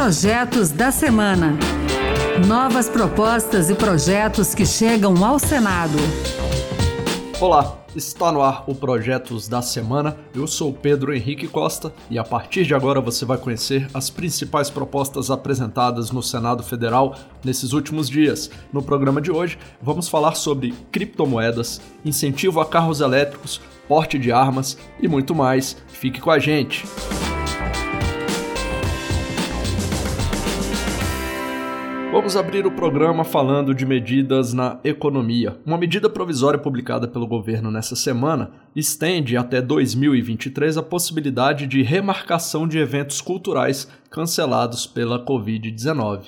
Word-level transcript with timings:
Projetos 0.00 0.70
da 0.70 0.92
Semana. 0.92 1.58
Novas 2.46 2.88
propostas 2.88 3.68
e 3.68 3.74
projetos 3.74 4.54
que 4.54 4.64
chegam 4.64 5.24
ao 5.24 5.40
Senado. 5.40 5.98
Olá, 7.40 7.76
está 7.96 8.30
no 8.30 8.40
ar 8.40 8.62
o 8.68 8.76
Projetos 8.76 9.48
da 9.48 9.60
Semana. 9.60 10.16
Eu 10.32 10.46
sou 10.46 10.72
Pedro 10.72 11.12
Henrique 11.12 11.48
Costa 11.48 11.92
e 12.08 12.16
a 12.16 12.22
partir 12.22 12.64
de 12.64 12.76
agora 12.76 13.00
você 13.00 13.24
vai 13.24 13.38
conhecer 13.38 13.90
as 13.92 14.08
principais 14.08 14.70
propostas 14.70 15.32
apresentadas 15.32 16.12
no 16.12 16.22
Senado 16.22 16.62
Federal 16.62 17.16
nesses 17.44 17.72
últimos 17.72 18.08
dias. 18.08 18.52
No 18.72 18.80
programa 18.80 19.20
de 19.20 19.32
hoje, 19.32 19.58
vamos 19.82 20.08
falar 20.08 20.36
sobre 20.36 20.72
criptomoedas, 20.92 21.80
incentivo 22.04 22.60
a 22.60 22.66
carros 22.66 23.00
elétricos, 23.00 23.60
porte 23.88 24.16
de 24.16 24.30
armas 24.30 24.78
e 25.02 25.08
muito 25.08 25.34
mais. 25.34 25.76
Fique 25.88 26.20
com 26.20 26.30
a 26.30 26.38
gente. 26.38 26.86
Vamos 32.28 32.36
abrir 32.36 32.66
o 32.66 32.70
programa 32.70 33.24
falando 33.24 33.74
de 33.74 33.86
medidas 33.86 34.52
na 34.52 34.78
economia. 34.84 35.58
Uma 35.64 35.78
medida 35.78 36.10
provisória 36.10 36.58
publicada 36.58 37.08
pelo 37.08 37.26
governo 37.26 37.70
nessa 37.70 37.96
semana 37.96 38.50
estende 38.76 39.34
até 39.34 39.62
2023 39.62 40.76
a 40.76 40.82
possibilidade 40.82 41.66
de 41.66 41.80
remarcação 41.80 42.68
de 42.68 42.76
eventos 42.76 43.22
culturais 43.22 43.88
cancelados 44.10 44.86
pela 44.86 45.24
Covid-19. 45.24 46.24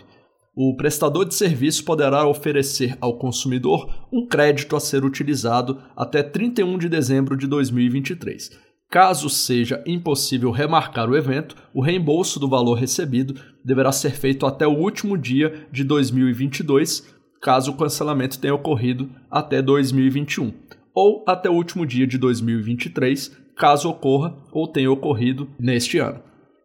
O 0.56 0.74
prestador 0.74 1.26
de 1.26 1.34
serviço 1.34 1.84
poderá 1.84 2.26
oferecer 2.26 2.96
ao 2.98 3.18
consumidor 3.18 3.86
um 4.10 4.26
crédito 4.26 4.76
a 4.76 4.80
ser 4.80 5.04
utilizado 5.04 5.82
até 5.94 6.22
31 6.22 6.78
de 6.78 6.88
dezembro 6.88 7.36
de 7.36 7.46
2023. 7.46 8.69
Caso 8.90 9.30
seja 9.30 9.80
impossível 9.86 10.50
remarcar 10.50 11.08
o 11.08 11.16
evento, 11.16 11.54
o 11.72 11.80
reembolso 11.80 12.40
do 12.40 12.48
valor 12.48 12.74
recebido 12.74 13.40
deverá 13.64 13.92
ser 13.92 14.10
feito 14.10 14.44
até 14.44 14.66
o 14.66 14.76
último 14.76 15.16
dia 15.16 15.68
de 15.70 15.84
2022, 15.84 17.06
caso 17.40 17.70
o 17.70 17.76
cancelamento 17.76 18.40
tenha 18.40 18.52
ocorrido 18.52 19.08
até 19.30 19.62
2021, 19.62 20.52
ou 20.92 21.24
até 21.24 21.48
o 21.48 21.52
último 21.52 21.86
dia 21.86 22.04
de 22.04 22.18
2023, 22.18 23.30
caso 23.56 23.88
ocorra 23.88 24.36
ou 24.50 24.66
tenha 24.66 24.90
ocorrido 24.90 25.48
neste 25.56 25.98
ano. 25.98 26.20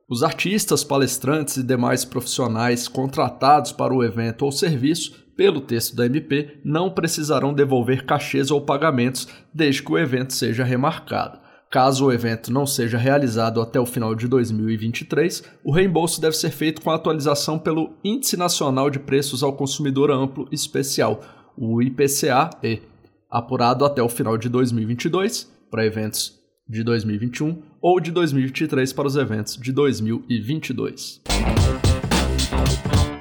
Os 0.10 0.24
artistas, 0.24 0.84
palestrantes 0.84 1.58
e 1.58 1.64
demais 1.64 2.04
profissionais 2.04 2.88
contratados 2.88 3.72
para 3.72 3.94
o 3.94 4.04
evento 4.04 4.46
ou 4.46 4.52
serviço 4.52 5.26
pelo 5.38 5.62
texto 5.62 5.96
da 5.96 6.08
MP 6.08 6.60
não 6.64 6.90
precisarão 6.90 7.54
devolver 7.54 8.04
cachês 8.04 8.50
ou 8.50 8.62
pagamentos 8.62 9.28
desde 9.54 9.84
que 9.84 9.92
o 9.92 9.98
evento 9.98 10.34
seja 10.34 10.64
remarcado. 10.64 11.45
Caso 11.76 12.06
o 12.06 12.14
evento 12.14 12.54
não 12.54 12.66
seja 12.66 12.98
realizado 12.98 13.60
até 13.60 13.78
o 13.78 13.86
final 13.86 14.16
de 14.16 14.30
2023, 14.30 15.44
o 15.62 15.74
reembolso 15.74 16.22
deve 16.22 16.38
ser 16.38 16.52
feito 16.52 16.82
com 16.82 16.90
a 16.90 16.96
atualização 16.96 17.60
pelo 17.60 17.92
Índice 18.02 18.38
Nacional 18.38 18.90
de 18.90 18.98
Preços 18.98 19.44
ao 19.44 19.52
Consumidor 19.52 20.10
Amplo 20.10 20.48
Especial, 20.54 21.20
o 21.58 21.82
IPCA-E, 21.82 22.82
apurado 23.30 23.84
até 23.84 24.02
o 24.02 24.08
final 24.08 24.38
de 24.38 24.48
2022 24.48 25.52
para 25.70 25.86
eventos 25.86 26.40
de 26.66 26.82
2021 26.82 27.62
ou 27.82 28.00
de 28.00 28.10
2023 28.10 28.94
para 28.94 29.08
os 29.08 29.18
eventos 29.18 29.58
de 29.58 29.74
2022. 29.74 31.24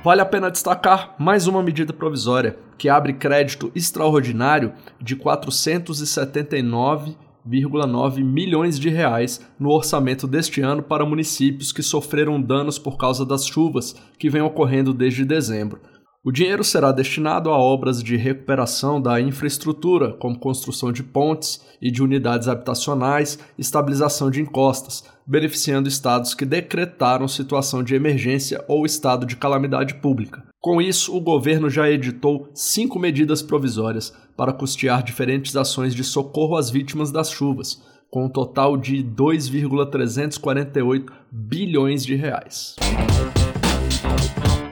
Vale 0.05 0.20
a 0.20 0.27
pena 0.27 0.48
destacar 0.48 1.16
mais 1.19 1.48
uma 1.48 1.60
medida 1.60 1.92
provisória 1.92 2.56
que 2.78 2.88
abre 2.88 3.14
crédito 3.14 3.72
extraordinário 3.75 4.72
de 5.00 5.16
479 5.16 7.16
1,9 7.47 8.25
milhões 8.25 8.78
de 8.78 8.89
reais 8.89 9.41
no 9.59 9.70
orçamento 9.70 10.27
deste 10.27 10.61
ano 10.61 10.83
para 10.83 11.05
municípios 11.05 11.73
que 11.73 11.83
sofreram 11.83 12.41
danos 12.41 12.78
por 12.78 12.97
causa 12.97 13.25
das 13.25 13.47
chuvas 13.47 13.95
que 14.19 14.31
vêm 14.31 14.42
ocorrendo 14.42 14.95
desde 14.95 15.25
dezembro. 15.25 15.81
O 16.27 16.33
dinheiro 16.33 16.65
será 16.65 16.91
destinado 16.91 17.50
a 17.50 17.59
obras 17.59 18.03
de 18.03 18.16
recuperação 18.16 18.99
da 18.99 19.21
infraestrutura, 19.21 20.15
como 20.15 20.38
construção 20.38 20.91
de 20.91 21.03
pontes 21.03 21.60
e 21.83 21.91
de 21.91 22.03
unidades 22.03 22.49
habitacionais, 22.49 23.38
estabilização 23.59 24.31
de 24.31 24.41
encostas, 24.41 25.04
beneficiando 25.27 25.87
estados 25.87 26.33
que 26.33 26.47
decretaram 26.47 27.28
situação 27.28 27.83
de 27.83 27.94
emergência 27.94 28.65
ou 28.66 28.87
estado 28.87 29.27
de 29.27 29.37
calamidade 29.37 29.97
pública. 29.97 30.43
Com 30.64 30.80
isso, 30.80 31.14
o 31.14 31.20
governo 31.20 31.69
já 31.69 31.91
editou 31.91 32.48
cinco 32.54 32.98
medidas 32.98 33.42
provisórias 33.42 34.14
para 34.34 34.50
custear 34.50 35.02
diferentes 35.02 35.54
ações 35.56 35.94
de 35.94 36.02
socorro 36.02 36.56
às 36.56 36.70
vítimas 36.70 37.12
das 37.12 37.30
chuvas, 37.30 37.82
com 38.10 38.25
um 38.25 38.30
total 38.30 38.78
de 38.78 39.03
2,348 39.03 41.12
bilhões 41.30 42.03
de 42.03 42.14
reais. 42.14 42.76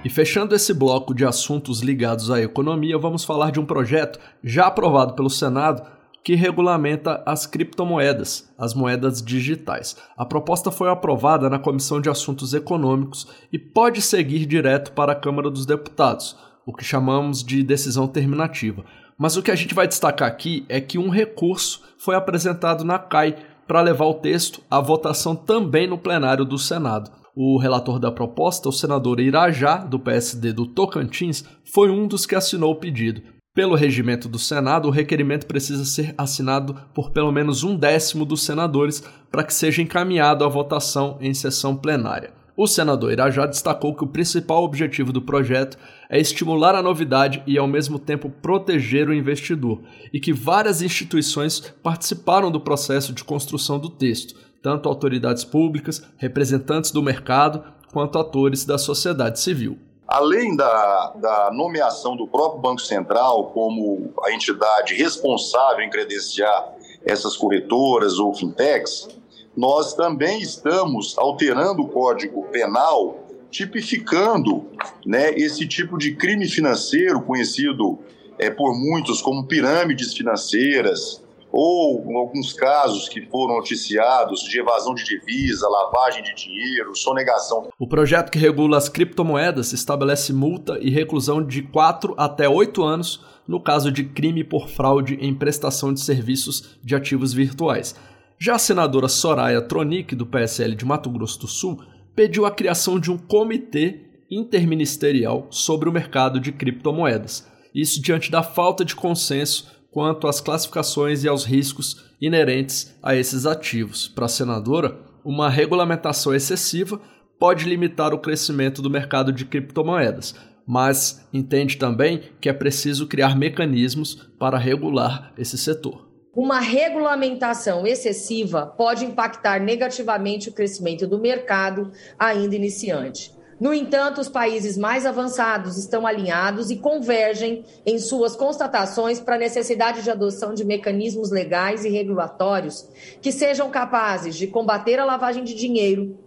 E 0.02 0.08
fechando 0.08 0.54
esse 0.54 0.72
bloco 0.72 1.14
de 1.14 1.26
assuntos 1.26 1.82
ligados 1.82 2.31
à 2.31 2.41
economia, 2.41 2.97
vamos 2.97 3.22
falar 3.22 3.50
de 3.50 3.60
um 3.60 3.66
projeto 3.66 4.19
já 4.42 4.69
aprovado 4.69 5.12
pelo 5.12 5.28
Senado 5.28 5.82
que 6.25 6.34
regulamenta 6.34 7.22
as 7.27 7.47
criptomoedas, 7.47 8.53
as 8.56 8.75
moedas 8.75 9.21
digitais. 9.21 9.97
A 10.16 10.25
proposta 10.25 10.71
foi 10.71 10.88
aprovada 10.88 11.50
na 11.50 11.59
Comissão 11.59 12.00
de 12.00 12.09
Assuntos 12.09 12.55
Econômicos 12.55 13.27
e 13.53 13.59
pode 13.59 14.00
seguir 14.00 14.47
direto 14.47 14.93
para 14.93 15.12
a 15.12 15.16
Câmara 15.16 15.50
dos 15.50 15.66
Deputados, 15.66 16.37
o 16.65 16.72
que 16.72 16.84
chamamos 16.84 17.43
de 17.43 17.62
decisão 17.62 18.06
terminativa. 18.06 18.84
Mas 19.19 19.37
o 19.37 19.43
que 19.43 19.50
a 19.50 19.56
gente 19.56 19.75
vai 19.75 19.88
destacar 19.88 20.28
aqui 20.28 20.65
é 20.69 20.81
que 20.81 20.99
um 20.99 21.09
recurso 21.09 21.82
foi 21.99 22.15
apresentado 22.15 22.84
na 22.84 22.99
CAI 22.99 23.37
para 23.66 23.81
levar 23.81 24.06
o 24.06 24.15
texto 24.15 24.61
à 24.71 24.81
votação 24.81 25.34
também 25.34 25.87
no 25.87 25.99
plenário 25.99 26.44
do 26.44 26.59
Senado. 26.59 27.11
O 27.34 27.59
relator 27.59 27.99
da 27.99 28.12
proposta, 28.12 28.69
o 28.69 28.72
senador 28.72 29.19
Irajá, 29.19 29.78
do 29.78 29.99
PSD 29.99 30.53
do 30.53 30.66
Tocantins, 30.66 31.44
foi 31.65 31.91
um 31.91 32.06
dos 32.06 32.27
que 32.27 32.34
assinou 32.34 32.72
o 32.72 32.77
pedido. 32.77 33.22
Pelo 33.54 33.74
regimento 33.74 34.30
do 34.30 34.38
Senado, 34.38 34.88
o 34.88 34.90
requerimento 34.90 35.46
precisa 35.46 35.84
ser 35.84 36.14
assinado 36.16 36.74
por 36.94 37.10
pelo 37.10 37.30
menos 37.30 37.62
um 37.62 37.76
décimo 37.76 38.24
dos 38.24 38.42
senadores 38.44 39.04
para 39.30 39.44
que 39.44 39.52
seja 39.52 39.82
encaminhado 39.82 40.42
à 40.42 40.48
votação 40.48 41.18
em 41.20 41.34
sessão 41.34 41.76
plenária. 41.76 42.32
O 42.56 42.66
senador 42.66 43.12
Irajá 43.12 43.44
destacou 43.44 43.94
que 43.94 44.04
o 44.04 44.06
principal 44.06 44.64
objetivo 44.64 45.12
do 45.12 45.20
projeto 45.20 45.76
é 46.08 46.18
estimular 46.18 46.74
a 46.74 46.82
novidade 46.82 47.42
e, 47.46 47.58
ao 47.58 47.66
mesmo 47.66 47.98
tempo, 47.98 48.30
proteger 48.30 49.06
o 49.10 49.14
investidor, 49.14 49.82
e 50.10 50.19
que 50.19 50.32
várias 50.32 50.80
instituições 50.80 51.60
participaram 51.82 52.50
do 52.50 52.60
processo 52.60 53.12
de 53.12 53.22
construção 53.22 53.78
do 53.78 53.90
texto, 53.90 54.34
tanto 54.62 54.88
autoridades 54.88 55.44
públicas, 55.44 56.02
representantes 56.16 56.90
do 56.90 57.02
mercado, 57.02 57.62
quanto 57.92 58.19
atores 58.19 58.64
da 58.64 58.78
sociedade 58.78 59.40
civil. 59.40 59.78
Além 60.12 60.55
da, 60.55 61.15
da 61.17 61.50
nomeação 61.50 62.15
do 62.15 62.27
próprio 62.28 62.61
Banco 62.61 62.83
Central 62.83 63.47
como 63.47 64.12
a 64.23 64.31
entidade 64.31 64.95
responsável 64.95 65.83
em 65.83 65.89
credenciar 65.89 66.75
essas 67.03 67.34
corretoras 67.34 68.19
ou 68.19 68.34
fintechs, 68.34 69.09
nós 69.56 69.95
também 69.95 70.43
estamos 70.43 71.17
alterando 71.17 71.81
o 71.81 71.89
Código 71.89 72.43
Penal, 72.49 73.27
tipificando 73.50 74.69
né, 75.06 75.31
esse 75.31 75.67
tipo 75.67 75.97
de 75.97 76.15
crime 76.15 76.47
financeiro 76.47 77.23
conhecido 77.23 77.99
é, 78.39 78.50
por 78.50 78.75
muitos 78.75 79.23
como 79.23 79.47
pirâmides 79.47 80.12
financeiras, 80.12 81.22
ou 81.52 82.02
em 82.10 82.16
alguns 82.16 82.54
casos 82.54 83.08
que 83.08 83.20
foram 83.26 83.56
noticiados 83.56 84.40
de 84.40 84.58
evasão 84.58 84.94
de 84.94 85.04
divisa, 85.04 85.68
lavagem 85.68 86.22
de 86.22 86.34
dinheiro, 86.34 86.96
sonegação. 86.96 87.68
O 87.78 87.86
projeto 87.86 88.30
que 88.30 88.38
regula 88.38 88.78
as 88.78 88.88
criptomoedas 88.88 89.72
estabelece 89.72 90.32
multa 90.32 90.78
e 90.80 90.90
reclusão 90.90 91.44
de 91.44 91.62
4 91.62 92.14
até 92.16 92.48
8 92.48 92.82
anos 92.82 93.20
no 93.46 93.60
caso 93.60 93.92
de 93.92 94.04
crime 94.04 94.42
por 94.42 94.68
fraude 94.68 95.18
em 95.20 95.34
prestação 95.34 95.92
de 95.92 96.00
serviços 96.00 96.78
de 96.82 96.94
ativos 96.94 97.32
virtuais. 97.34 97.94
Já 98.38 98.54
a 98.54 98.58
senadora 98.58 99.08
Soraya 99.08 99.60
Tronic, 99.60 100.14
do 100.14 100.26
PSL 100.26 100.74
de 100.74 100.84
Mato 100.84 101.10
Grosso 101.10 101.40
do 101.40 101.46
Sul, 101.46 101.82
pediu 102.14 102.46
a 102.46 102.50
criação 102.50 102.98
de 102.98 103.10
um 103.10 103.19
comitê 103.19 104.00
interministerial 104.31 105.46
sobre 105.50 105.88
o 105.88 105.93
mercado 105.93 106.40
de 106.40 106.50
criptomoedas. 106.50 107.46
Isso 107.75 108.00
diante 108.00 108.31
da 108.31 108.43
falta 108.43 108.84
de 108.84 108.96
consenso 108.96 109.81
quanto 109.93 110.27
às 110.27 110.41
classificações 110.41 111.23
e 111.23 111.29
aos 111.29 111.44
riscos 111.44 112.05
inerentes 112.21 112.99
a 113.03 113.15
esses 113.15 113.47
ativos. 113.47 114.09
Para 114.09 114.25
a 114.25 114.29
senadora, 114.29 114.99
uma 115.25 115.49
regulamentação 115.49 116.35
excessiva 116.35 117.00
pode 117.39 117.69
limitar 117.69 118.15
o 118.15 118.19
crescimento 118.19 118.81
do 118.81 118.91
mercado 118.91 119.33
de 119.33 119.44
criptomoedas, 119.44 120.35
mas 120.67 121.29
entende 121.33 121.77
também 121.77 122.23
que 122.41 122.49
é 122.49 122.53
preciso 122.53 123.06
criar 123.06 123.37
mecanismos 123.37 124.15
para 124.39 124.59
regular 124.59 125.33
esse 125.37 125.59
setor. 125.59 126.09
Uma 126.35 126.61
regulamentação 126.61 127.87
excessiva 127.87 128.65
pode 128.65 129.05
impactar 129.05 129.61
negativamente 129.61 130.49
o 130.49 130.53
crescimento 130.53 131.06
do 131.06 131.19
mercado 131.19 131.93
ainda 132.19 132.56
iniciante. 132.56 133.31
No 133.62 133.73
entanto, 133.73 134.20
os 134.20 134.29
países 134.29 134.76
mais 134.76 135.06
avançados 135.06 135.79
estão 135.79 136.05
alinhados 136.05 136.69
e 136.69 136.79
convergem 136.79 137.64
em 137.87 137.97
suas 137.97 138.35
constatações 138.35 139.20
para 139.20 139.37
a 139.37 139.38
necessidade 139.38 140.03
de 140.03 140.11
adoção 140.11 140.53
de 140.53 140.64
mecanismos 140.64 141.31
legais 141.31 141.85
e 141.85 141.88
regulatórios 141.88 142.88
que 143.20 143.31
sejam 143.31 143.70
capazes 143.70 144.35
de 144.35 144.49
combater 144.49 144.99
a 144.99 145.05
lavagem 145.05 145.44
de 145.44 145.55
dinheiro, 145.55 146.19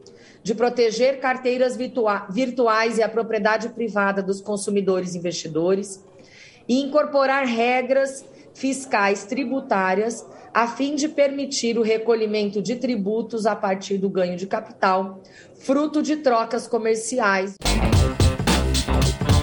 de 0.42 0.56
proteger 0.56 1.20
carteiras 1.20 1.78
virtuais 2.30 2.98
e 3.00 3.04
a 3.04 3.10
propriedade 3.10 3.68
privada 3.68 4.24
dos 4.24 4.40
consumidores 4.40 5.14
e 5.14 5.18
investidores, 5.18 6.02
e 6.70 6.80
incorporar 6.80 7.46
regras 7.46 8.24
fiscais 8.54 9.26
tributárias 9.26 10.26
a 10.56 10.70
fim 10.70 10.96
de 10.96 11.10
permitir 11.10 11.78
o 11.78 11.82
recolhimento 11.82 12.62
de 12.62 12.78
tributos 12.78 13.46
a 13.46 13.54
partir 13.54 13.98
do 13.98 14.10
ganho 14.10 14.38
de 14.38 14.48
capital, 14.48 15.22
fruto 15.60 16.02
de 16.02 16.16
trocas 16.16 16.66
comerciais. 16.66 17.56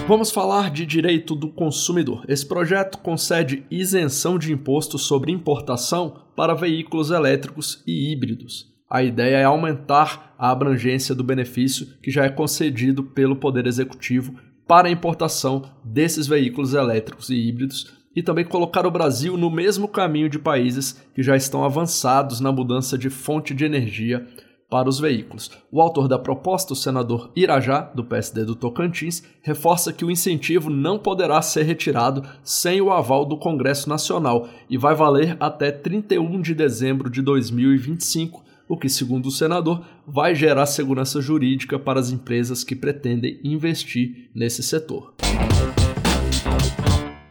Vamos 0.07 0.31
falar 0.31 0.71
de 0.71 0.87
direito 0.87 1.35
do 1.35 1.51
consumidor. 1.51 2.25
Esse 2.27 2.43
projeto 2.43 2.97
concede 2.97 3.63
isenção 3.69 4.39
de 4.39 4.51
imposto 4.51 4.97
sobre 4.97 5.31
importação 5.31 6.19
para 6.35 6.55
veículos 6.55 7.11
elétricos 7.11 7.83
e 7.85 8.11
híbridos. 8.11 8.73
A 8.89 9.03
ideia 9.03 9.37
é 9.37 9.43
aumentar 9.43 10.33
a 10.35 10.49
abrangência 10.49 11.13
do 11.13 11.23
benefício 11.23 11.85
que 12.01 12.09
já 12.09 12.25
é 12.25 12.29
concedido 12.29 13.03
pelo 13.03 13.35
Poder 13.35 13.67
Executivo 13.67 14.33
para 14.67 14.87
a 14.87 14.91
importação 14.91 15.69
desses 15.83 16.25
veículos 16.25 16.73
elétricos 16.73 17.29
e 17.29 17.35
híbridos 17.35 18.02
e 18.15 18.21
também 18.21 18.45
colocar 18.45 18.85
o 18.85 18.91
Brasil 18.91 19.37
no 19.37 19.49
mesmo 19.49 19.87
caminho 19.87 20.29
de 20.29 20.39
países 20.39 21.01
que 21.13 21.23
já 21.23 21.35
estão 21.35 21.63
avançados 21.63 22.39
na 22.39 22.51
mudança 22.51 22.97
de 22.97 23.09
fonte 23.09 23.53
de 23.53 23.65
energia 23.65 24.27
para 24.73 24.89
os 24.89 24.99
veículos. 24.99 25.51
O 25.71 25.79
autor 25.79 26.07
da 26.07 26.17
proposta, 26.17 26.73
o 26.73 26.75
senador 26.75 27.31
Irajá, 27.35 27.81
do 27.93 28.03
PSD 28.03 28.43
do 28.43 28.55
Tocantins, 28.55 29.21
reforça 29.43 29.93
que 29.93 30.03
o 30.03 30.09
incentivo 30.09 30.67
não 30.67 30.97
poderá 30.97 31.39
ser 31.43 31.61
retirado 31.61 32.23
sem 32.43 32.81
o 32.81 32.91
aval 32.91 33.23
do 33.23 33.37
Congresso 33.37 33.87
Nacional 33.87 34.49
e 34.67 34.75
vai 34.75 34.95
valer 34.95 35.37
até 35.39 35.71
31 35.71 36.41
de 36.41 36.55
dezembro 36.55 37.07
de 37.07 37.21
2025, 37.21 38.43
o 38.67 38.75
que, 38.75 38.89
segundo 38.89 39.27
o 39.27 39.31
senador, 39.31 39.85
vai 40.07 40.33
gerar 40.33 40.65
segurança 40.65 41.21
jurídica 41.21 41.77
para 41.77 41.99
as 41.99 42.09
empresas 42.09 42.63
que 42.63 42.75
pretendem 42.75 43.39
investir 43.43 44.31
nesse 44.33 44.63
setor. 44.63 45.13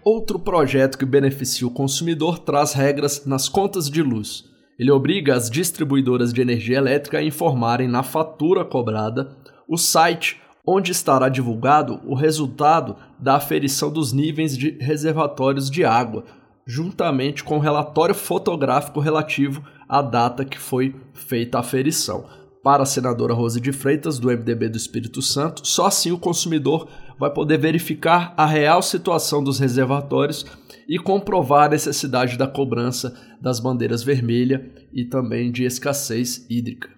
Outro 0.04 0.37
projeto 0.37 0.99
que 0.99 1.04
beneficia 1.04 1.66
o 1.66 1.70
consumidor 1.70 2.40
traz 2.40 2.72
regras 2.72 3.25
nas 3.25 3.49
contas 3.49 3.88
de 3.88 4.02
luz. 4.02 4.44
Ele 4.76 4.90
obriga 4.90 5.37
as 5.37 5.49
distribuidoras 5.49 6.32
de 6.32 6.40
energia 6.40 6.78
elétrica 6.78 7.19
a 7.19 7.22
informarem 7.22 7.87
na 7.87 8.02
fatura 8.02 8.64
cobrada 8.64 9.37
o 9.69 9.76
site 9.76 10.40
onde 10.66 10.90
estará 10.90 11.28
divulgado 11.28 12.00
o 12.04 12.14
resultado 12.14 12.96
da 13.16 13.37
aferição 13.37 13.93
dos 13.93 14.12
níveis 14.12 14.56
de 14.56 14.70
reservatórios 14.81 15.70
de 15.70 15.84
água, 15.84 16.25
juntamente 16.66 17.44
com 17.44 17.56
o 17.56 17.60
relatório 17.60 18.14
fotográfico 18.14 18.98
relativo 18.98 19.62
à 19.88 20.02
data 20.02 20.44
que 20.44 20.58
foi 20.58 20.96
feita 21.14 21.58
a 21.58 21.60
aferição. 21.60 22.25
Para 22.62 22.85
a 22.85 22.87
senadora 22.87 23.35
Rose 23.35 23.61
de 23.61 23.73
Freitas, 23.73 24.20
do 24.20 24.29
MDB 24.29 24.69
do 24.69 24.76
Espírito 24.76 25.20
Santo, 25.20 25.67
só 25.67 25.87
assim 25.87 26.12
o 26.12 26.19
consumidor 26.19 26.88
vai 27.19 27.29
poder 27.29 27.59
verificar 27.59 28.32
a 28.37 28.47
real 28.47 28.81
situação 28.81 29.43
dos 29.43 29.59
reservatórios 29.59 30.47
e 30.88 30.97
comprovar 30.97 31.67
a 31.67 31.70
necessidade 31.70 32.38
da 32.38 32.47
cobrança 32.47 33.19
das 33.41 33.59
bandeiras 33.59 34.05
vermelha 34.05 34.73
e 34.93 35.05
também 35.05 35.50
de 35.50 35.64
escassez 35.64 36.47
hídrica. 36.49 36.88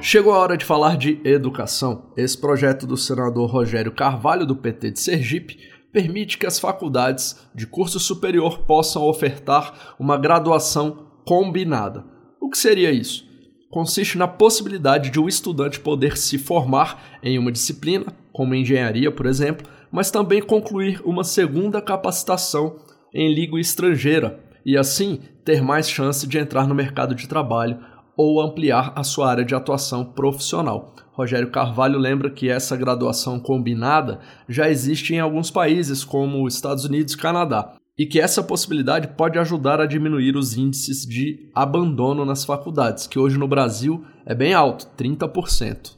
Chegou 0.00 0.32
a 0.32 0.38
hora 0.38 0.56
de 0.56 0.64
falar 0.64 0.96
de 0.96 1.20
educação. 1.22 2.10
Esse 2.16 2.38
projeto 2.38 2.86
do 2.86 2.96
senador 2.96 3.50
Rogério 3.50 3.92
Carvalho, 3.92 4.46
do 4.46 4.56
PT 4.56 4.92
de 4.92 5.00
Sergipe, 5.00 5.58
permite 5.92 6.38
que 6.38 6.46
as 6.46 6.58
faculdades 6.58 7.36
de 7.54 7.66
curso 7.66 8.00
superior 8.00 8.60
possam 8.60 9.02
ofertar 9.02 9.94
uma 9.98 10.16
graduação 10.16 11.06
combinada. 11.26 12.02
O 12.40 12.48
que 12.48 12.56
seria 12.56 12.90
isso? 12.90 13.27
Consiste 13.70 14.16
na 14.16 14.26
possibilidade 14.26 15.10
de 15.10 15.20
o 15.20 15.24
um 15.24 15.28
estudante 15.28 15.78
poder 15.78 16.16
se 16.16 16.38
formar 16.38 17.18
em 17.22 17.38
uma 17.38 17.52
disciplina, 17.52 18.06
como 18.32 18.54
engenharia, 18.54 19.10
por 19.12 19.26
exemplo, 19.26 19.68
mas 19.92 20.10
também 20.10 20.40
concluir 20.40 21.02
uma 21.04 21.22
segunda 21.22 21.80
capacitação 21.82 22.76
em 23.12 23.32
língua 23.34 23.60
estrangeira 23.60 24.40
e 24.64 24.76
assim 24.76 25.20
ter 25.44 25.62
mais 25.62 25.88
chance 25.88 26.26
de 26.26 26.38
entrar 26.38 26.66
no 26.66 26.74
mercado 26.74 27.14
de 27.14 27.28
trabalho 27.28 27.78
ou 28.16 28.40
ampliar 28.40 28.92
a 28.96 29.04
sua 29.04 29.30
área 29.30 29.44
de 29.44 29.54
atuação 29.54 30.04
profissional. 30.04 30.94
Rogério 31.12 31.50
Carvalho 31.50 31.98
lembra 31.98 32.30
que 32.30 32.48
essa 32.48 32.76
graduação 32.76 33.38
combinada 33.38 34.18
já 34.48 34.68
existe 34.68 35.14
em 35.14 35.20
alguns 35.20 35.50
países, 35.50 36.04
como 36.04 36.46
Estados 36.48 36.84
Unidos 36.84 37.14
e 37.14 37.18
Canadá, 37.18 37.74
e 37.98 38.06
que 38.06 38.20
essa 38.20 38.44
possibilidade 38.44 39.08
pode 39.08 39.38
ajudar 39.38 39.80
a 39.80 39.86
diminuir 39.86 40.36
os 40.36 40.56
índices 40.56 41.04
de 41.04 41.50
abandono 41.52 42.24
nas 42.24 42.44
faculdades, 42.44 43.08
que 43.08 43.18
hoje 43.18 43.36
no 43.36 43.48
Brasil 43.48 44.04
é 44.24 44.34
bem 44.34 44.54
alto, 44.54 44.86
30%. 44.96 45.96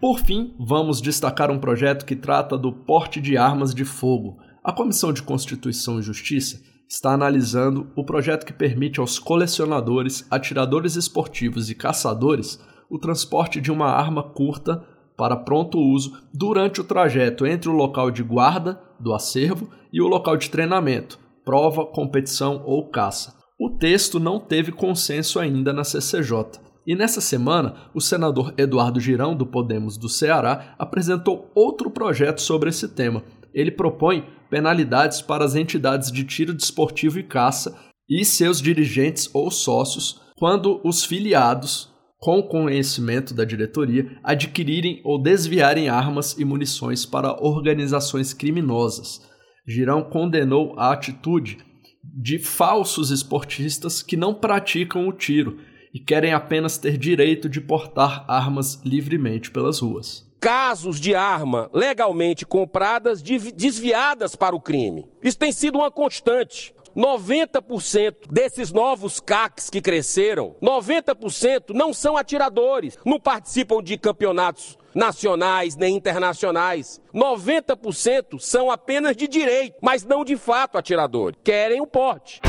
Por 0.00 0.20
fim, 0.20 0.54
vamos 0.58 1.02
destacar 1.02 1.50
um 1.50 1.58
projeto 1.58 2.06
que 2.06 2.16
trata 2.16 2.56
do 2.56 2.72
porte 2.72 3.20
de 3.20 3.36
armas 3.36 3.74
de 3.74 3.84
fogo. 3.84 4.38
A 4.64 4.72
Comissão 4.72 5.12
de 5.12 5.22
Constituição 5.22 5.98
e 5.98 6.02
Justiça 6.02 6.62
está 6.88 7.12
analisando 7.12 7.90
o 7.94 8.04
projeto 8.04 8.46
que 8.46 8.52
permite 8.52 9.00
aos 9.00 9.18
colecionadores, 9.18 10.26
atiradores 10.30 10.96
esportivos 10.96 11.68
e 11.68 11.74
caçadores 11.74 12.58
o 12.88 12.98
transporte 12.98 13.60
de 13.60 13.70
uma 13.70 13.88
arma 13.88 14.22
curta 14.22 14.82
para 15.18 15.36
pronto 15.36 15.80
uso 15.80 16.16
durante 16.32 16.80
o 16.80 16.84
trajeto 16.84 17.44
entre 17.44 17.68
o 17.68 17.72
local 17.72 18.08
de 18.08 18.22
guarda 18.22 18.80
do 19.00 19.12
acervo 19.12 19.68
e 19.92 20.00
o 20.00 20.06
local 20.06 20.36
de 20.36 20.48
treinamento, 20.48 21.18
prova, 21.44 21.84
competição 21.84 22.62
ou 22.64 22.88
caça. 22.88 23.34
O 23.60 23.70
texto 23.70 24.20
não 24.20 24.38
teve 24.38 24.70
consenso 24.70 25.40
ainda 25.40 25.72
na 25.72 25.82
CCJ. 25.82 26.60
E 26.86 26.94
nessa 26.94 27.20
semana, 27.20 27.74
o 27.92 28.00
senador 28.00 28.54
Eduardo 28.56 29.00
Girão, 29.00 29.34
do 29.34 29.44
Podemos 29.44 29.98
do 29.98 30.08
Ceará, 30.08 30.76
apresentou 30.78 31.50
outro 31.54 31.90
projeto 31.90 32.40
sobre 32.40 32.70
esse 32.70 32.88
tema. 32.88 33.24
Ele 33.52 33.72
propõe 33.72 34.24
penalidades 34.48 35.20
para 35.20 35.44
as 35.44 35.56
entidades 35.56 36.12
de 36.12 36.24
tiro 36.24 36.54
desportivo 36.54 37.18
e 37.18 37.24
caça 37.24 37.76
e 38.08 38.24
seus 38.24 38.62
dirigentes 38.62 39.28
ou 39.34 39.50
sócios 39.50 40.20
quando 40.38 40.80
os 40.84 41.04
filiados, 41.04 41.92
com 42.18 42.42
conhecimento 42.42 43.32
da 43.32 43.44
diretoria, 43.44 44.18
adquirirem 44.22 45.00
ou 45.04 45.22
desviarem 45.22 45.88
armas 45.88 46.36
e 46.36 46.44
munições 46.44 47.06
para 47.06 47.40
organizações 47.40 48.34
criminosas. 48.34 49.22
Girão 49.66 50.02
condenou 50.02 50.74
a 50.76 50.92
atitude 50.92 51.58
de 52.02 52.38
falsos 52.38 53.10
esportistas 53.10 54.02
que 54.02 54.16
não 54.16 54.34
praticam 54.34 55.06
o 55.06 55.12
tiro 55.12 55.58
e 55.94 56.00
querem 56.00 56.32
apenas 56.32 56.76
ter 56.76 56.96
direito 56.96 57.48
de 57.48 57.60
portar 57.60 58.24
armas 58.28 58.80
livremente 58.84 59.50
pelas 59.50 59.78
ruas. 59.80 60.26
Casos 60.40 61.00
de 61.00 61.14
arma 61.14 61.68
legalmente 61.72 62.46
compradas 62.46 63.20
desviadas 63.22 64.36
para 64.36 64.54
o 64.54 64.60
crime. 64.60 65.06
Isso 65.22 65.38
tem 65.38 65.50
sido 65.50 65.78
uma 65.78 65.90
constante. 65.90 66.72
90% 66.98 68.26
desses 68.28 68.72
novos 68.72 69.20
CACs 69.20 69.70
que 69.70 69.80
cresceram, 69.80 70.56
90% 70.60 71.72
não 71.72 71.94
são 71.94 72.16
atiradores, 72.16 72.98
não 73.04 73.20
participam 73.20 73.80
de 73.80 73.96
campeonatos 73.96 74.76
nacionais 74.92 75.76
nem 75.76 75.94
internacionais. 75.94 77.00
90% 77.14 78.40
são 78.40 78.68
apenas 78.68 79.16
de 79.16 79.28
direito, 79.28 79.76
mas 79.80 80.04
não 80.04 80.24
de 80.24 80.36
fato 80.36 80.76
atiradores. 80.76 81.38
Querem 81.44 81.80
o 81.80 81.86
porte. 81.86 82.40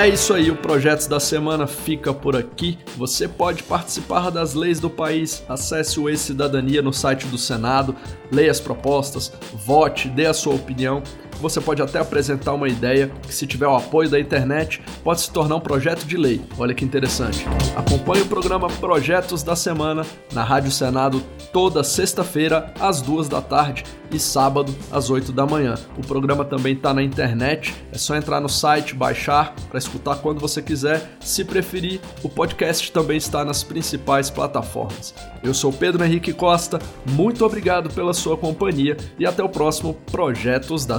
É 0.00 0.08
isso 0.08 0.32
aí, 0.32 0.50
o 0.50 0.56
Projetos 0.56 1.06
da 1.06 1.20
Semana 1.20 1.66
fica 1.66 2.14
por 2.14 2.34
aqui. 2.34 2.78
Você 2.96 3.28
pode 3.28 3.62
participar 3.62 4.30
das 4.30 4.54
leis 4.54 4.80
do 4.80 4.88
país. 4.88 5.44
Acesse 5.46 6.00
o 6.00 6.08
E-Cidadania 6.08 6.80
no 6.80 6.90
site 6.90 7.26
do 7.26 7.36
Senado, 7.36 7.94
leia 8.32 8.50
as 8.50 8.58
propostas, 8.58 9.30
vote, 9.52 10.08
dê 10.08 10.24
a 10.24 10.32
sua 10.32 10.54
opinião. 10.54 11.02
Você 11.40 11.60
pode 11.60 11.80
até 11.80 11.98
apresentar 11.98 12.52
uma 12.52 12.68
ideia 12.68 13.10
que, 13.22 13.34
se 13.34 13.46
tiver 13.46 13.66
o 13.66 13.74
apoio 13.74 14.10
da 14.10 14.20
internet, 14.20 14.82
pode 15.02 15.22
se 15.22 15.30
tornar 15.30 15.56
um 15.56 15.60
projeto 15.60 16.04
de 16.04 16.16
lei. 16.16 16.40
Olha 16.58 16.74
que 16.74 16.84
interessante. 16.84 17.46
Acompanhe 17.74 18.22
o 18.22 18.26
programa 18.26 18.68
Projetos 18.68 19.42
da 19.42 19.56
Semana 19.56 20.04
na 20.32 20.44
Rádio 20.44 20.70
Senado 20.70 21.22
toda 21.52 21.82
sexta-feira, 21.82 22.72
às 22.78 23.00
duas 23.00 23.28
da 23.28 23.40
tarde 23.40 23.84
e 24.12 24.18
sábado, 24.18 24.74
às 24.90 25.10
8 25.10 25.32
da 25.32 25.46
manhã. 25.46 25.74
O 25.96 26.06
programa 26.06 26.44
também 26.44 26.74
está 26.74 26.92
na 26.92 27.02
internet, 27.02 27.74
é 27.92 27.98
só 27.98 28.16
entrar 28.16 28.40
no 28.40 28.48
site, 28.48 28.94
baixar 28.94 29.54
para 29.68 29.78
escutar 29.78 30.16
quando 30.16 30.40
você 30.40 30.60
quiser. 30.60 31.10
Se 31.20 31.44
preferir, 31.44 32.00
o 32.22 32.28
podcast 32.28 32.90
também 32.92 33.16
está 33.16 33.44
nas 33.44 33.62
principais 33.62 34.30
plataformas. 34.30 35.14
Eu 35.42 35.54
sou 35.54 35.72
Pedro 35.72 36.04
Henrique 36.04 36.32
Costa, 36.32 36.78
muito 37.10 37.44
obrigado 37.44 37.90
pela 37.90 38.12
sua 38.12 38.36
companhia 38.36 38.96
e 39.18 39.26
até 39.26 39.42
o 39.42 39.48
próximo 39.48 39.94
Projetos 40.10 40.84
da 40.84 40.98